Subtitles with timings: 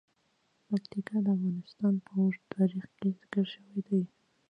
[0.67, 4.01] پکتیکا د افغانستان په اوږده تاریخ کې ذکر شوی دی.